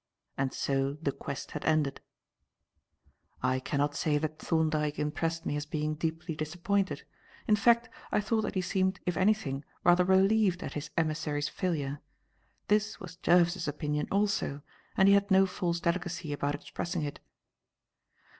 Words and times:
And 0.35 0.51
so 0.51 0.93
the 0.95 1.11
quest 1.11 1.51
had 1.51 1.63
ended. 1.63 2.01
I 3.43 3.59
cannot 3.59 3.93
say 3.93 4.17
that 4.17 4.39
Thorndyke 4.39 4.97
impressed 4.97 5.45
me 5.45 5.55
as 5.55 5.67
being 5.67 5.93
deeply 5.93 6.33
disappointed; 6.35 7.03
in 7.47 7.55
fact, 7.55 7.87
I 8.11 8.19
thought 8.19 8.41
that 8.41 8.55
he 8.55 8.61
seemed, 8.61 8.99
if 9.05 9.15
anything, 9.15 9.63
rather 9.83 10.03
relieved 10.03 10.63
at 10.63 10.73
his 10.73 10.89
emissary's 10.97 11.49
failure. 11.49 12.01
This 12.67 12.99
was 12.99 13.17
Jervis's 13.17 13.67
opinion 13.67 14.07
also, 14.11 14.63
and 14.97 15.07
he 15.07 15.13
had 15.13 15.29
no 15.29 15.45
false 15.45 15.79
delicacy 15.79 16.33
about 16.33 16.55
expressing 16.55 17.03
it. 17.03 17.19